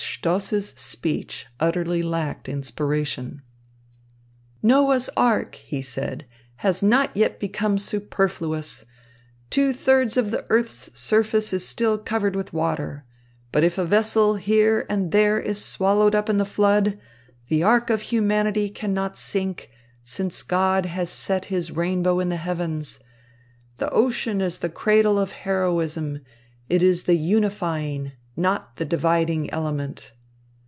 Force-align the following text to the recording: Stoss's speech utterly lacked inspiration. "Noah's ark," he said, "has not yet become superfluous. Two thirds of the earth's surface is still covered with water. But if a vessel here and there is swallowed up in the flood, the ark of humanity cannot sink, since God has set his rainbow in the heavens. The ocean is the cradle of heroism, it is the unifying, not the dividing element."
Stoss's 0.03 0.69
speech 0.69 1.47
utterly 1.59 2.03
lacked 2.03 2.47
inspiration. 2.47 3.41
"Noah's 4.61 5.09
ark," 5.17 5.55
he 5.55 5.81
said, 5.81 6.25
"has 6.57 6.83
not 6.83 7.15
yet 7.17 7.39
become 7.39 7.77
superfluous. 7.79 8.85
Two 9.49 9.73
thirds 9.73 10.17
of 10.17 10.29
the 10.29 10.45
earth's 10.51 10.89
surface 10.99 11.53
is 11.53 11.67
still 11.67 11.97
covered 11.97 12.35
with 12.35 12.53
water. 12.53 13.03
But 13.51 13.63
if 13.63 13.77
a 13.79 13.85
vessel 13.85 14.35
here 14.35 14.85
and 14.89 15.11
there 15.11 15.39
is 15.39 15.63
swallowed 15.63 16.13
up 16.13 16.29
in 16.29 16.37
the 16.37 16.45
flood, 16.45 16.99
the 17.47 17.63
ark 17.63 17.89
of 17.89 18.03
humanity 18.03 18.69
cannot 18.69 19.17
sink, 19.17 19.69
since 20.03 20.43
God 20.43 20.85
has 20.87 21.09
set 21.09 21.45
his 21.45 21.71
rainbow 21.71 22.19
in 22.19 22.29
the 22.29 22.37
heavens. 22.37 22.99
The 23.79 23.89
ocean 23.89 24.39
is 24.39 24.59
the 24.59 24.69
cradle 24.69 25.17
of 25.17 25.31
heroism, 25.31 26.21
it 26.69 26.83
is 26.83 27.03
the 27.03 27.15
unifying, 27.17 28.11
not 28.37 28.77
the 28.77 28.85
dividing 28.85 29.49
element." 29.51 30.13